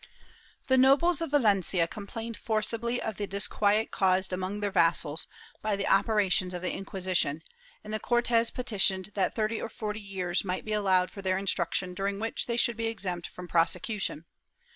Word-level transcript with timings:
The 0.65 0.79
nobles 0.79 1.21
of 1.21 1.29
Valencia 1.29 1.87
complained 1.87 2.35
forcibly 2.35 2.99
of 2.99 3.17
the 3.17 3.27
disquiet 3.27 3.91
caused 3.91 4.33
among 4.33 4.59
their 4.59 4.71
vassals 4.71 5.27
by 5.61 5.75
the 5.75 5.85
operations 5.85 6.55
of 6.55 6.63
the 6.63 6.73
Inquisition, 6.73 7.43
and 7.83 7.93
the 7.93 7.99
C6rtes 7.99 8.51
petitioned 8.51 9.11
that 9.13 9.35
thirty 9.35 9.61
or 9.61 9.69
forty 9.69 10.01
years 10.01 10.43
might 10.43 10.65
be 10.65 10.73
allowed 10.73 11.11
for 11.11 11.21
their 11.21 11.37
instruction 11.37 11.93
during 11.93 12.17
which 12.19 12.47
they 12.47 12.57
should 12.57 12.77
be 12.77 12.87
exempt 12.87 13.27
from 13.27 13.47
prosecution. 13.47 14.25